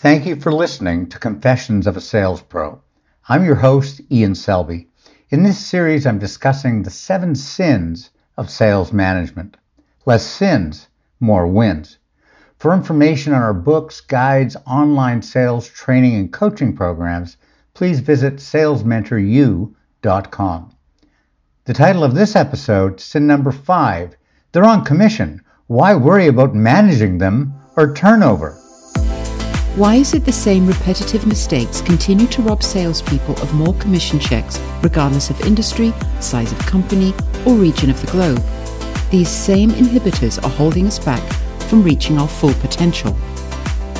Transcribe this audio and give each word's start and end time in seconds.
Thank 0.00 0.24
you 0.24 0.36
for 0.36 0.50
listening 0.50 1.10
to 1.10 1.18
Confessions 1.18 1.86
of 1.86 1.94
a 1.94 2.00
Sales 2.00 2.40
Pro. 2.40 2.80
I'm 3.28 3.44
your 3.44 3.56
host, 3.56 4.00
Ian 4.10 4.34
Selby. 4.34 4.88
In 5.28 5.42
this 5.42 5.58
series, 5.58 6.06
I'm 6.06 6.18
discussing 6.18 6.82
the 6.82 6.90
seven 6.90 7.34
sins 7.34 8.08
of 8.38 8.48
sales 8.48 8.94
management. 8.94 9.58
Less 10.06 10.24
sins, 10.24 10.88
more 11.20 11.46
wins. 11.46 11.98
For 12.56 12.72
information 12.72 13.34
on 13.34 13.42
our 13.42 13.52
books, 13.52 14.00
guides, 14.00 14.56
online 14.66 15.20
sales 15.20 15.68
training, 15.68 16.14
and 16.14 16.32
coaching 16.32 16.74
programs, 16.74 17.36
please 17.74 18.00
visit 18.00 18.36
salesmentoru.com. 18.36 20.74
The 21.66 21.74
title 21.74 22.04
of 22.04 22.14
this 22.14 22.34
episode, 22.34 23.00
sin 23.00 23.26
number 23.26 23.52
five, 23.52 24.16
they're 24.52 24.64
on 24.64 24.86
commission. 24.86 25.42
Why 25.66 25.94
worry 25.94 26.26
about 26.26 26.54
managing 26.54 27.18
them 27.18 27.52
or 27.76 27.92
turnover? 27.92 28.56
Why 29.76 29.94
is 29.94 30.14
it 30.14 30.24
the 30.24 30.32
same 30.32 30.66
repetitive 30.66 31.26
mistakes 31.26 31.80
continue 31.80 32.26
to 32.26 32.42
rob 32.42 32.60
salespeople 32.60 33.40
of 33.40 33.54
more 33.54 33.72
commission 33.74 34.18
checks, 34.18 34.58
regardless 34.82 35.30
of 35.30 35.40
industry, 35.42 35.94
size 36.18 36.50
of 36.50 36.58
company, 36.66 37.14
or 37.46 37.54
region 37.54 37.88
of 37.88 38.00
the 38.00 38.10
globe? 38.10 38.42
These 39.10 39.28
same 39.28 39.70
inhibitors 39.70 40.42
are 40.44 40.50
holding 40.50 40.88
us 40.88 40.98
back 40.98 41.22
from 41.68 41.84
reaching 41.84 42.18
our 42.18 42.26
full 42.26 42.52
potential. 42.54 43.16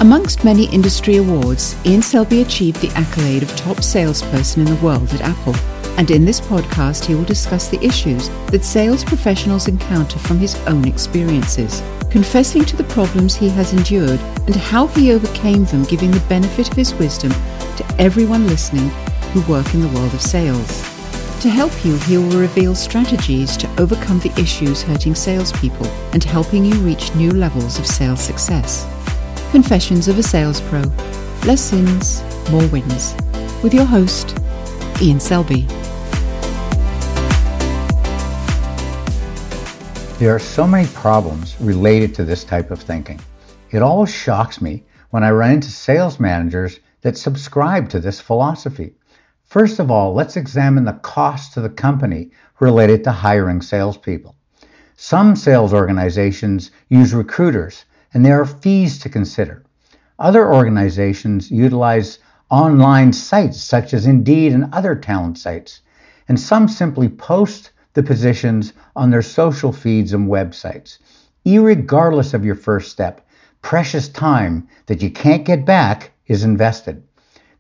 Amongst 0.00 0.44
many 0.44 0.68
industry 0.70 1.18
awards, 1.18 1.76
Ian 1.86 2.02
Selby 2.02 2.42
achieved 2.42 2.80
the 2.80 2.90
accolade 2.98 3.44
of 3.44 3.54
top 3.54 3.80
salesperson 3.82 4.66
in 4.66 4.74
the 4.74 4.84
world 4.84 5.12
at 5.14 5.20
Apple. 5.20 5.54
And 6.00 6.10
in 6.10 6.24
this 6.24 6.40
podcast, 6.40 7.04
he 7.04 7.14
will 7.14 7.24
discuss 7.24 7.68
the 7.68 7.84
issues 7.84 8.30
that 8.46 8.64
sales 8.64 9.04
professionals 9.04 9.68
encounter 9.68 10.18
from 10.18 10.38
his 10.38 10.56
own 10.66 10.88
experiences, 10.88 11.82
confessing 12.08 12.64
to 12.64 12.76
the 12.76 12.84
problems 12.84 13.36
he 13.36 13.50
has 13.50 13.74
endured 13.74 14.18
and 14.46 14.56
how 14.56 14.86
he 14.86 15.12
overcame 15.12 15.66
them, 15.66 15.84
giving 15.84 16.10
the 16.10 16.20
benefit 16.20 16.70
of 16.70 16.76
his 16.78 16.94
wisdom 16.94 17.30
to 17.32 17.94
everyone 17.98 18.46
listening 18.46 18.88
who 19.34 19.42
work 19.42 19.74
in 19.74 19.82
the 19.82 19.88
world 19.88 20.14
of 20.14 20.22
sales. 20.22 20.66
To 21.42 21.50
help 21.50 21.84
you, 21.84 21.98
he 21.98 22.16
will 22.16 22.40
reveal 22.40 22.74
strategies 22.74 23.54
to 23.58 23.68
overcome 23.78 24.20
the 24.20 24.32
issues 24.40 24.80
hurting 24.80 25.14
salespeople 25.14 25.86
and 26.14 26.24
helping 26.24 26.64
you 26.64 26.76
reach 26.76 27.14
new 27.14 27.30
levels 27.30 27.78
of 27.78 27.86
sales 27.86 28.22
success. 28.22 28.86
Confessions 29.50 30.08
of 30.08 30.18
a 30.18 30.22
Sales 30.22 30.62
Pro 30.62 30.80
Less 31.44 31.60
Sins, 31.60 32.22
More 32.50 32.66
Wins. 32.68 33.14
With 33.62 33.74
your 33.74 33.84
host, 33.84 34.38
Ian 35.02 35.20
Selby. 35.20 35.68
There 40.20 40.34
are 40.34 40.38
so 40.38 40.66
many 40.66 40.86
problems 40.88 41.58
related 41.62 42.14
to 42.16 42.26
this 42.26 42.44
type 42.44 42.70
of 42.70 42.82
thinking. 42.82 43.18
It 43.70 43.80
always 43.80 44.12
shocks 44.12 44.60
me 44.60 44.84
when 45.08 45.24
I 45.24 45.30
run 45.30 45.52
into 45.52 45.70
sales 45.70 46.20
managers 46.20 46.78
that 47.00 47.16
subscribe 47.16 47.88
to 47.88 48.00
this 48.00 48.20
philosophy. 48.20 48.92
First 49.46 49.78
of 49.78 49.90
all, 49.90 50.12
let's 50.12 50.36
examine 50.36 50.84
the 50.84 51.00
cost 51.02 51.54
to 51.54 51.62
the 51.62 51.70
company 51.70 52.32
related 52.60 53.02
to 53.04 53.12
hiring 53.12 53.62
salespeople. 53.62 54.36
Some 54.94 55.36
sales 55.36 55.72
organizations 55.72 56.70
use 56.90 57.14
recruiters, 57.14 57.86
and 58.12 58.22
there 58.22 58.42
are 58.42 58.44
fees 58.44 58.98
to 58.98 59.08
consider. 59.08 59.64
Other 60.18 60.52
organizations 60.52 61.50
utilize 61.50 62.18
online 62.50 63.14
sites 63.14 63.58
such 63.58 63.94
as 63.94 64.04
Indeed 64.04 64.52
and 64.52 64.68
other 64.74 64.94
talent 64.96 65.38
sites, 65.38 65.80
and 66.28 66.38
some 66.38 66.68
simply 66.68 67.08
post 67.08 67.70
the 67.94 68.02
positions 68.02 68.72
on 68.94 69.10
their 69.10 69.22
social 69.22 69.72
feeds 69.72 70.12
and 70.12 70.28
websites. 70.28 70.98
Irregardless 71.44 72.34
of 72.34 72.44
your 72.44 72.54
first 72.54 72.90
step, 72.90 73.26
precious 73.62 74.08
time 74.08 74.68
that 74.86 75.02
you 75.02 75.10
can't 75.10 75.44
get 75.44 75.64
back 75.64 76.12
is 76.26 76.44
invested. 76.44 77.02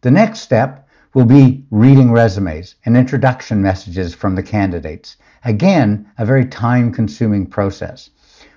The 0.02 0.10
next 0.10 0.40
step 0.40 0.88
will 1.12 1.24
be 1.24 1.64
reading 1.70 2.12
resumes 2.12 2.76
and 2.84 2.96
introduction 2.96 3.60
messages 3.60 4.14
from 4.14 4.34
the 4.34 4.42
candidates. 4.42 5.16
Again, 5.44 6.08
a 6.18 6.24
very 6.24 6.46
time 6.46 6.92
consuming 6.92 7.46
process. 7.46 8.10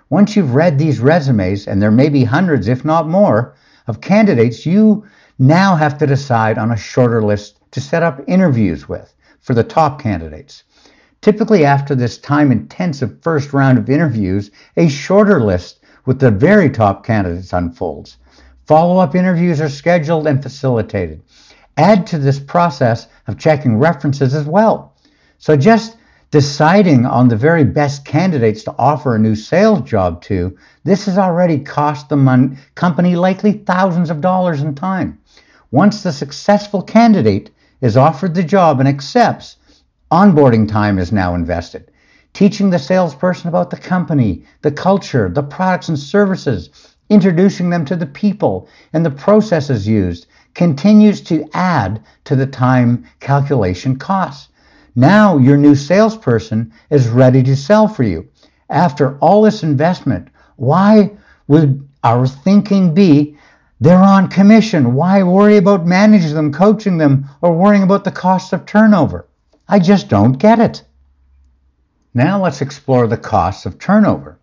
Once 0.09 0.35
you've 0.35 0.53
read 0.53 0.78
these 0.78 1.00
resumes, 1.00 1.67
and 1.67 1.81
there 1.81 1.89
may 1.89 2.09
be 2.09 2.23
hundreds, 2.23 2.67
if 2.67 2.85
not 2.85 3.07
more, 3.07 3.56
of 3.88 4.01
candidates, 4.01 4.66
you 4.66 5.03
now 5.39 5.75
have 5.75 5.97
to 5.97 6.06
decide 6.06 6.57
on 6.57 6.72
a 6.72 6.78
shorter 6.78 7.23
list 7.23 7.59
to 7.72 7.81
set 7.81 8.03
up 8.03 8.22
interviews 8.28 8.88
with 8.88 9.16
for 9.39 9.56
the 9.56 9.63
top 9.63 10.00
candidates. 10.00 10.63
Typically, 11.23 11.63
after 11.63 11.95
this 11.95 12.17
time 12.17 12.51
intensive 12.51 13.17
first 13.22 13.53
round 13.53 13.78
of 13.78 13.89
interviews, 13.89 14.51
a 14.75 14.89
shorter 14.89 15.41
list 15.41 15.79
with 16.06 16.19
the 16.19 16.29
very 16.29 16.69
top 16.69 17.06
candidates 17.06 17.53
unfolds. 17.53 18.17
Follow 18.66 18.97
up 18.97 19.16
interviews 19.16 19.62
are 19.62 19.69
scheduled 19.69 20.28
and 20.28 20.44
facilitated. 20.44 21.22
Add 21.78 22.06
to 22.07 22.17
this 22.17 22.41
process 22.41 23.07
of 23.28 23.39
checking 23.39 23.78
references 23.78 24.35
as 24.35 24.45
well. 24.45 24.95
So 25.38 25.56
just 25.56 25.95
deciding 26.29 27.06
on 27.06 27.29
the 27.29 27.38
very 27.38 27.63
best 27.63 28.03
candidates 28.03 28.66
to 28.66 28.75
offer 28.78 29.16
a 29.16 29.19
new 29.19 29.38
sales 29.38 29.89
job 29.89 30.22
to, 30.23 30.57
this 30.83 31.06
has 31.06 31.17
already 31.17 31.57
cost 31.57 32.09
the 32.09 32.17
mon- 32.17 32.57
company 32.75 33.16
likely 33.16 33.53
thousands 33.53 34.09
of 34.09 34.19
dollars 34.19 34.59
in 34.59 34.75
time. 34.75 35.17
Once 35.72 36.03
the 36.03 36.12
successful 36.12 36.81
candidate 36.81 37.50
is 37.79 37.95
offered 37.95 38.35
the 38.35 38.44
job 38.44 38.81
and 38.81 38.89
accepts, 38.89 39.56
onboarding 40.13 40.69
time 40.69 41.00
is 41.00 41.12
now 41.12 41.34
invested. 41.34 41.90
Teaching 42.34 42.69
the 42.69 42.78
salesperson 42.78 43.50
about 43.50 43.72
the 43.72 43.78
company, 43.78 44.44
the 44.62 44.72
culture, 44.72 45.28
the 45.28 45.41
products 45.41 45.90
and 45.90 45.97
services, 45.97 46.69
introducing 47.09 47.72
them 47.72 47.84
to 47.84 47.96
the 47.96 48.06
people 48.06 48.69
and 48.94 49.03
the 49.03 49.09
processes 49.09 49.88
used, 49.88 50.28
continues 50.53 51.19
to 51.19 51.44
add 51.56 52.00
to 52.25 52.35
the 52.35 52.46
time 52.46 53.03
calculation 53.22 53.96
costs. 53.96 54.50
Now 54.96 55.40
your 55.40 55.57
new 55.57 55.74
salesperson 55.74 56.72
is 56.91 57.07
ready 57.07 57.41
to 57.41 57.56
sell 57.56 57.88
for 57.88 58.03
you. 58.03 58.28
After 58.69 59.18
all 59.18 59.41
this 59.41 59.63
investment, 59.63 60.28
why 60.57 61.09
would 61.47 61.90
our 62.03 62.28
thinking 62.28 62.94
be 62.94 63.35
they're 63.81 63.97
on 63.97 64.28
commission? 64.28 64.94
Why 64.94 65.24
worry 65.24 65.57
about 65.57 65.88
managing 65.88 66.35
them, 66.35 66.53
coaching 66.53 67.00
them, 67.00 67.28
or 67.41 67.57
worrying 67.57 67.81
about 67.81 68.03
the 68.03 68.12
cost 68.12 68.53
of 68.53 68.68
turnover? 68.68 69.25
I 69.68 69.79
just 69.79 70.09
don't 70.09 70.34
get 70.34 70.59
it. 70.59 70.84
Now 72.13 72.44
let's 72.44 72.62
explore 72.62 73.07
the 73.07 73.16
costs 73.16 73.66
of 73.66 73.79
turnover. 73.79 74.38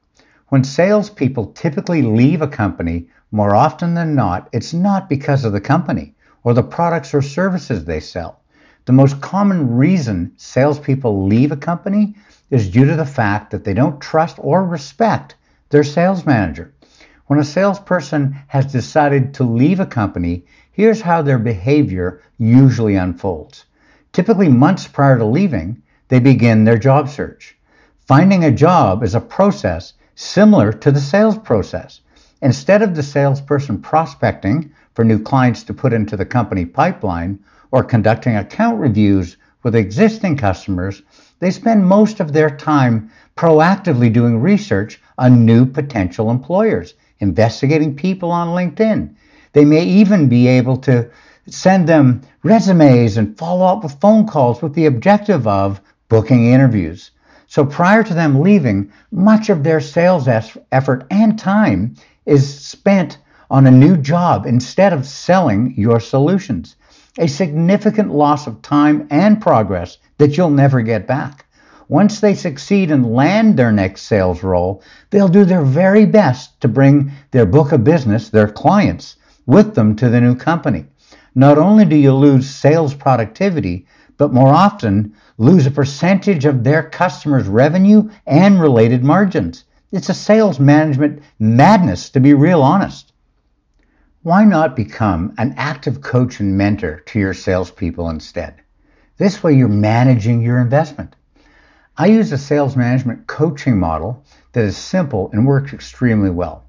When 0.49 0.65
salespeople 0.65 1.53
typically 1.53 2.01
leave 2.01 2.41
a 2.41 2.49
company, 2.49 3.09
more 3.31 3.55
often 3.55 3.93
than 3.93 4.15
not, 4.15 4.49
it's 4.51 4.73
not 4.73 5.11
because 5.11 5.45
of 5.45 5.53
the 5.53 5.61
company 5.61 6.15
or 6.43 6.55
the 6.55 6.63
products 6.63 7.13
or 7.13 7.21
services 7.21 7.85
they 7.85 8.01
sell. 8.01 8.41
The 8.87 8.93
most 8.95 9.21
common 9.21 9.77
reason 9.77 10.33
salespeople 10.39 11.27
leave 11.27 11.53
a 11.53 11.57
company 11.57 12.17
is 12.49 12.71
due 12.71 12.87
to 12.87 12.97
the 12.97 13.05
fact 13.05 13.51
that 13.51 13.63
they 13.63 13.75
don't 13.75 14.01
trust 14.01 14.39
or 14.41 14.65
respect 14.65 15.37
their 15.69 15.85
sales 15.85 16.25
manager. 16.25 16.73
When 17.27 17.39
a 17.39 17.45
salesperson 17.45 18.37
has 18.49 18.73
decided 18.73 19.35
to 19.35 19.45
leave 19.45 19.81
a 19.81 19.87
company, 19.87 20.47
here's 20.73 21.03
how 21.03 21.21
their 21.21 21.39
behavior 21.39 22.23
usually 22.39 22.97
unfolds. 22.97 23.67
Typically, 24.13 24.49
months 24.49 24.89
prior 24.89 25.19
to 25.19 25.25
leaving, 25.25 25.83
they 26.09 26.19
begin 26.19 26.65
their 26.65 26.79
job 26.79 27.09
search. 27.09 27.57
Finding 28.07 28.45
a 28.45 28.51
job 28.51 29.05
is 29.05 29.15
a 29.15 29.21
process 29.21 29.93
similar 30.17 30.73
to 30.73 30.91
the 30.91 31.01
sales 31.01 31.39
process. 31.39 32.01
Instead 32.43 32.83
of 32.83 32.97
the 32.97 33.03
salesperson 33.03 33.81
prospecting 33.81 34.73
for 34.95 35.05
new 35.05 35.19
clients 35.23 35.63
to 35.63 35.75
put 35.75 35.93
into 35.93 36.17
the 36.17 36.25
company 36.25 36.65
pipeline 36.65 37.39
or 37.71 37.85
conducting 37.85 38.35
account 38.37 38.81
reviews 38.81 39.37
with 39.63 39.77
existing 39.77 40.37
customers, 40.37 41.03
they 41.39 41.51
spend 41.51 41.87
most 41.87 42.19
of 42.19 42.33
their 42.33 42.51
time 42.51 43.11
proactively 43.37 44.13
doing 44.13 44.41
research 44.41 45.01
on 45.19 45.47
new 45.47 45.65
potential 45.65 46.31
employers, 46.31 46.95
investigating 47.21 47.95
people 47.95 48.31
on 48.33 48.49
LinkedIn. 48.49 49.15
They 49.53 49.65
may 49.65 49.85
even 49.85 50.29
be 50.29 50.49
able 50.49 50.77
to 50.79 51.11
send 51.49 51.89
them 51.89 52.23
resumes 52.43 53.17
and 53.17 53.37
follow 53.39 53.67
up 53.67 53.83
with 53.83 54.01
phone 54.01 54.27
calls 54.27 54.63
with 54.63 54.75
the 54.75 54.87
objective 54.87 55.47
of 55.47 55.81
booking 56.09 56.47
interviews. 56.47 57.11
So 57.47 57.65
prior 57.65 58.05
to 58.05 58.15
them 58.15 58.41
leaving, 58.41 58.93
much 59.11 59.49
of 59.49 59.65
their 59.65 59.81
sales 59.81 60.29
effort 60.29 61.07
and 61.11 61.39
time 61.39 61.97
is 62.27 62.63
spent 62.63 63.19
on 63.51 63.67
a 63.67 63.71
new 63.71 63.97
job 63.97 64.47
instead 64.47 64.93
of 64.93 65.07
selling 65.07 65.75
your 65.77 65.99
solutions. 65.99 66.77
A 67.19 67.27
significant 67.27 68.15
loss 68.15 68.47
of 68.47 68.63
time 68.63 69.09
and 69.11 69.41
progress 69.41 69.99
that 70.19 70.37
you'll 70.37 70.51
never 70.51 70.81
get 70.81 71.09
back. 71.09 71.45
Once 71.89 72.21
they 72.21 72.35
succeed 72.35 72.93
and 72.93 73.13
land 73.13 73.57
their 73.57 73.73
next 73.73 74.03
sales 74.03 74.45
role, 74.45 74.81
they'll 75.11 75.27
do 75.27 75.45
their 75.45 75.65
very 75.65 76.07
best 76.07 76.61
to 76.61 76.69
bring 76.69 77.11
their 77.33 77.47
book 77.47 77.73
of 77.73 77.83
business, 77.83 78.29
their 78.29 78.47
clients, 78.47 79.17
with 79.45 79.75
them 79.75 79.97
to 79.97 80.09
the 80.09 80.21
new 80.21 80.37
company. 80.37 80.85
Not 81.35 81.59
only 81.59 81.85
do 81.85 81.95
you 81.95 82.13
lose 82.13 82.51
sales 82.51 82.93
productivity, 82.95 83.87
but 84.17 84.33
more 84.33 84.53
often 84.53 85.15
lose 85.39 85.65
a 85.65 85.71
percentage 85.71 86.45
of 86.45 86.65
their 86.65 86.83
customers' 86.83 87.47
revenue 87.47 88.11
and 88.27 88.61
related 88.61 89.05
margins. 89.05 89.65
It's 89.93 90.09
a 90.09 90.15
sales 90.15 90.59
management 90.59 91.23
madness, 91.39 92.11
to 92.11 92.21
be 92.21 92.35
real 92.35 92.63
honest. 92.63 93.13
why 94.23 94.45
not 94.45 94.77
become 94.77 95.33
an 95.39 95.55
active 95.57 96.01
coach 96.01 96.41
and 96.41 96.59
mentor 96.59 97.01
to 97.07 97.19
your 97.19 97.33
salespeople 97.33 98.11
instead? 98.11 98.55
This 99.17 99.43
way 99.43 99.55
you're 99.55 99.69
managing 99.69 100.43
your 100.43 100.59
investment. 100.59 101.15
I 101.97 102.07
use 102.07 102.33
a 102.33 102.39
sales 102.39 102.77
management 102.77 103.27
coaching 103.29 103.79
model 103.79 104.25
that 104.53 104.65
is 104.65 104.77
simple 104.77 105.31
and 105.33 105.47
works 105.47 105.73
extremely 105.73 106.31
well. 106.31 106.65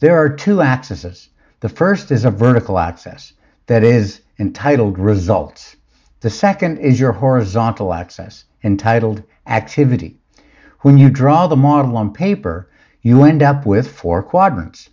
There 0.00 0.18
are 0.18 0.28
two 0.28 0.60
axes. 0.60 1.28
The 1.60 1.68
first 1.68 2.10
is 2.10 2.24
a 2.24 2.30
vertical 2.30 2.78
axis 2.78 3.32
that 3.72 3.84
is 3.84 4.20
entitled 4.38 4.98
results. 4.98 5.76
The 6.20 6.28
second 6.28 6.76
is 6.76 7.00
your 7.00 7.12
horizontal 7.12 7.94
axis 7.94 8.44
entitled 8.62 9.22
activity. 9.46 10.18
When 10.80 10.98
you 10.98 11.08
draw 11.08 11.46
the 11.46 11.56
model 11.56 11.96
on 11.96 12.12
paper, 12.12 12.68
you 13.00 13.22
end 13.22 13.42
up 13.42 13.64
with 13.64 13.90
four 13.90 14.22
quadrants. 14.22 14.90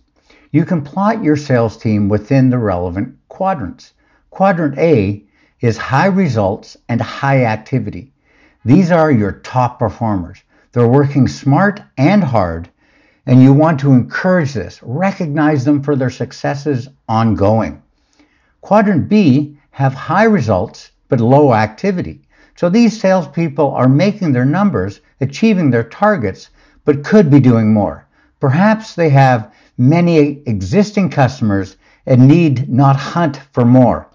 You 0.50 0.64
can 0.64 0.80
plot 0.80 1.22
your 1.22 1.36
sales 1.36 1.76
team 1.76 2.08
within 2.08 2.48
the 2.48 2.56
relevant 2.56 3.18
quadrants. 3.28 3.92
Quadrant 4.30 4.78
A 4.78 5.24
is 5.60 5.76
high 5.76 6.06
results 6.06 6.78
and 6.88 7.02
high 7.02 7.44
activity. 7.44 8.14
These 8.64 8.90
are 8.90 9.10
your 9.10 9.32
top 9.32 9.78
performers. 9.78 10.42
They're 10.72 10.88
working 10.88 11.28
smart 11.28 11.82
and 11.98 12.24
hard, 12.24 12.70
and 13.26 13.42
you 13.42 13.52
want 13.52 13.80
to 13.80 13.92
encourage 13.92 14.54
this. 14.54 14.82
Recognize 14.82 15.66
them 15.66 15.82
for 15.82 15.96
their 15.96 16.08
successes 16.08 16.88
ongoing. 17.06 17.82
Quadrant 18.60 19.08
B 19.08 19.58
have 19.70 19.94
high 19.94 20.24
results 20.24 20.90
but 21.08 21.20
low 21.20 21.54
activity. 21.54 22.22
So 22.56 22.68
these 22.68 23.00
salespeople 23.00 23.70
are 23.72 23.88
making 23.88 24.32
their 24.32 24.44
numbers, 24.44 25.00
achieving 25.20 25.70
their 25.70 25.84
targets, 25.84 26.50
but 26.84 27.04
could 27.04 27.30
be 27.30 27.40
doing 27.40 27.72
more. 27.72 28.06
Perhaps 28.38 28.94
they 28.94 29.08
have 29.08 29.52
many 29.78 30.42
existing 30.46 31.10
customers 31.10 31.76
and 32.06 32.28
need 32.28 32.68
not 32.68 32.96
hunt 32.96 33.40
for 33.52 33.64
more. 33.64 34.08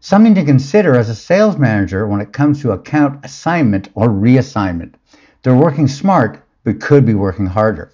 Something 0.00 0.34
to 0.34 0.44
consider 0.44 0.96
as 0.96 1.08
a 1.08 1.14
sales 1.14 1.58
manager 1.58 2.06
when 2.06 2.20
it 2.20 2.32
comes 2.32 2.62
to 2.62 2.72
account 2.72 3.24
assignment 3.24 3.90
or 3.94 4.08
reassignment. 4.08 4.94
They're 5.42 5.54
working 5.54 5.88
smart, 5.88 6.42
but 6.64 6.80
could 6.80 7.04
be 7.04 7.14
working 7.14 7.46
harder. 7.46 7.92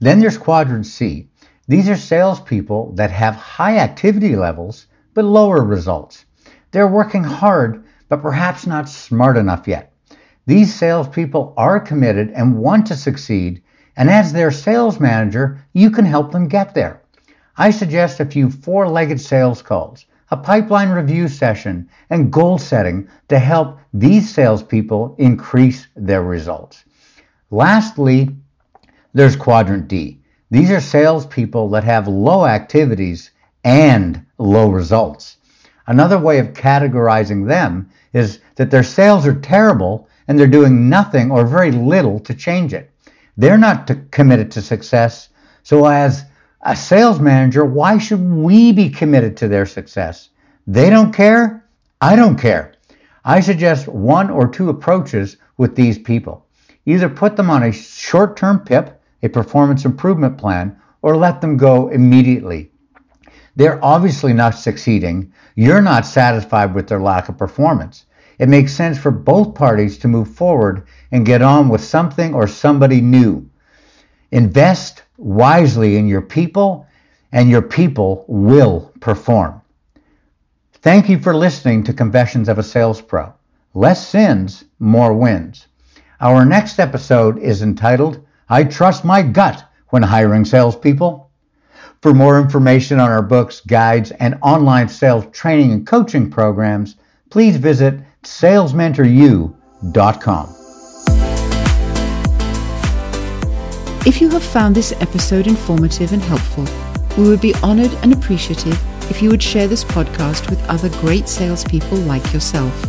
Then 0.00 0.20
there's 0.20 0.36
quadrant 0.36 0.86
C. 0.86 1.29
These 1.70 1.88
are 1.88 1.96
salespeople 1.96 2.94
that 2.96 3.12
have 3.12 3.36
high 3.36 3.78
activity 3.78 4.34
levels, 4.34 4.88
but 5.14 5.24
lower 5.24 5.62
results. 5.62 6.24
They're 6.72 6.88
working 6.88 7.22
hard, 7.22 7.84
but 8.08 8.22
perhaps 8.22 8.66
not 8.66 8.88
smart 8.88 9.36
enough 9.36 9.68
yet. 9.68 9.92
These 10.46 10.74
salespeople 10.74 11.54
are 11.56 11.78
committed 11.78 12.32
and 12.32 12.58
want 12.58 12.86
to 12.86 12.96
succeed, 12.96 13.62
and 13.96 14.10
as 14.10 14.32
their 14.32 14.50
sales 14.50 14.98
manager, 14.98 15.64
you 15.72 15.92
can 15.92 16.04
help 16.04 16.32
them 16.32 16.48
get 16.48 16.74
there. 16.74 17.02
I 17.56 17.70
suggest 17.70 18.18
a 18.18 18.24
few 18.24 18.50
four 18.50 18.88
legged 18.88 19.20
sales 19.20 19.62
calls, 19.62 20.06
a 20.32 20.36
pipeline 20.36 20.88
review 20.88 21.28
session, 21.28 21.88
and 22.10 22.32
goal 22.32 22.58
setting 22.58 23.06
to 23.28 23.38
help 23.38 23.78
these 23.94 24.28
salespeople 24.28 25.14
increase 25.20 25.86
their 25.94 26.24
results. 26.24 26.82
Lastly, 27.52 28.34
there's 29.14 29.36
quadrant 29.36 29.86
D. 29.86 30.19
These 30.50 30.70
are 30.72 30.80
salespeople 30.80 31.68
that 31.70 31.84
have 31.84 32.08
low 32.08 32.44
activities 32.44 33.30
and 33.62 34.24
low 34.38 34.70
results. 34.70 35.36
Another 35.86 36.18
way 36.18 36.38
of 36.38 36.54
categorizing 36.54 37.46
them 37.46 37.88
is 38.12 38.40
that 38.56 38.70
their 38.70 38.82
sales 38.82 39.26
are 39.26 39.34
terrible 39.34 40.08
and 40.26 40.38
they're 40.38 40.46
doing 40.46 40.88
nothing 40.88 41.30
or 41.30 41.46
very 41.46 41.70
little 41.70 42.18
to 42.20 42.34
change 42.34 42.74
it. 42.74 42.90
They're 43.36 43.58
not 43.58 43.90
committed 44.10 44.50
to 44.52 44.62
success. 44.62 45.28
So, 45.62 45.86
as 45.86 46.24
a 46.62 46.76
sales 46.76 47.20
manager, 47.20 47.64
why 47.64 47.98
should 47.98 48.20
we 48.20 48.72
be 48.72 48.90
committed 48.90 49.36
to 49.38 49.48
their 49.48 49.66
success? 49.66 50.30
They 50.66 50.90
don't 50.90 51.12
care. 51.12 51.64
I 52.00 52.16
don't 52.16 52.38
care. 52.38 52.74
I 53.24 53.40
suggest 53.40 53.88
one 53.88 54.30
or 54.30 54.48
two 54.48 54.68
approaches 54.68 55.36
with 55.56 55.76
these 55.76 55.98
people. 55.98 56.46
Either 56.86 57.08
put 57.08 57.36
them 57.36 57.50
on 57.50 57.62
a 57.62 57.72
short 57.72 58.36
term 58.36 58.60
PIP, 58.60 58.99
a 59.22 59.28
performance 59.28 59.84
improvement 59.84 60.38
plan, 60.38 60.76
or 61.02 61.16
let 61.16 61.40
them 61.40 61.56
go 61.56 61.88
immediately. 61.88 62.70
They're 63.56 63.84
obviously 63.84 64.32
not 64.32 64.54
succeeding. 64.54 65.32
You're 65.54 65.82
not 65.82 66.06
satisfied 66.06 66.74
with 66.74 66.88
their 66.88 67.00
lack 67.00 67.28
of 67.28 67.36
performance 67.36 68.06
it 68.40 68.48
makes 68.48 68.72
sense 68.72 68.96
for 68.96 69.10
both 69.10 69.54
parties 69.54 69.98
to 69.98 70.08
move 70.08 70.34
forward 70.34 70.86
and 71.12 71.26
get 71.26 71.42
on 71.42 71.68
with 71.68 71.84
something 71.84 72.32
or 72.32 72.48
somebody 72.48 73.02
new. 73.02 73.46
Invest 74.30 75.02
wisely 75.18 75.98
in 75.98 76.08
your 76.08 76.22
people, 76.22 76.86
and 77.32 77.50
your 77.50 77.60
people 77.60 78.24
will 78.28 78.94
perform. 79.00 79.60
Thank 80.72 81.10
you 81.10 81.18
for 81.18 81.36
listening 81.36 81.84
to 81.84 81.92
Confessions 81.92 82.48
of 82.48 82.58
a 82.58 82.62
Sales 82.62 83.02
Pro. 83.02 83.30
Less 83.74 84.08
sins, 84.08 84.64
more 84.78 85.12
wins. 85.12 85.66
Our 86.18 86.46
next 86.46 86.78
episode 86.78 87.38
is 87.38 87.60
entitled, 87.60 88.24
I 88.52 88.64
Trust 88.64 89.04
My 89.04 89.22
Gut 89.22 89.64
When 89.90 90.02
Hiring 90.02 90.44
Salespeople. 90.44 91.30
For 92.02 92.12
more 92.12 92.40
information 92.40 92.98
on 92.98 93.08
our 93.08 93.22
books, 93.22 93.60
guides, 93.60 94.10
and 94.10 94.36
online 94.42 94.88
sales 94.88 95.26
training 95.30 95.70
and 95.70 95.86
coaching 95.86 96.28
programs, 96.28 96.96
please 97.30 97.56
visit 97.56 98.00
salesmentoru.com. 98.24 100.56
If 104.04 104.20
you 104.20 104.28
have 104.30 104.42
found 104.42 104.74
this 104.74 104.90
episode 105.00 105.46
informative 105.46 106.12
and 106.12 106.22
helpful, 106.22 106.66
we 107.16 107.28
would 107.28 107.40
be 107.40 107.54
honored 107.62 107.94
and 108.02 108.12
appreciative 108.12 108.76
if 109.12 109.22
you 109.22 109.30
would 109.30 109.42
share 109.42 109.68
this 109.68 109.84
podcast 109.84 110.50
with 110.50 110.60
other 110.68 110.88
great 111.00 111.28
salespeople 111.28 111.98
like 111.98 112.32
yourself. 112.32 112.84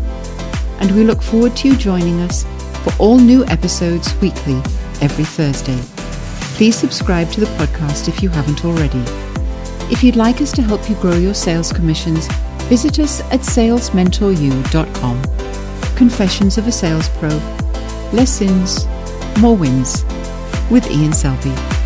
And 0.81 0.89
we 0.95 1.03
look 1.03 1.21
forward 1.21 1.55
to 1.57 1.67
you 1.67 1.77
joining 1.77 2.19
us 2.21 2.45
for 2.83 2.91
all 2.97 3.19
new 3.19 3.45
episodes 3.45 4.11
weekly 4.21 4.59
every 5.01 5.23
Thursday. 5.23 5.79
Please 6.55 6.75
subscribe 6.75 7.29
to 7.31 7.39
the 7.39 7.47
podcast 7.57 8.07
if 8.07 8.21
you 8.21 8.29
haven't 8.29 8.63
already. 8.65 9.03
If 9.91 10.03
you'd 10.03 10.15
like 10.15 10.41
us 10.41 10.51
to 10.53 10.61
help 10.61 10.89
you 10.89 10.95
grow 10.95 11.17
your 11.17 11.33
sales 11.33 11.73
commissions, 11.73 12.27
visit 12.69 12.99
us 12.99 13.21
at 13.31 13.41
salesmentoru.com. 13.41 15.21
Confessions 15.95 16.57
of 16.57 16.67
a 16.67 16.71
Sales 16.71 17.09
Pro. 17.09 17.29
Less 18.13 18.31
sins, 18.31 18.85
more 19.39 19.55
wins. 19.55 20.03
With 20.69 20.89
Ian 20.89 21.13
Selby. 21.13 21.80